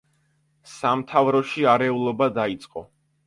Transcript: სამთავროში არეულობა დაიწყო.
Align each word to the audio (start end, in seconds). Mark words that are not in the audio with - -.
სამთავროში 0.69 1.67
არეულობა 1.73 2.31
დაიწყო. 2.39 2.85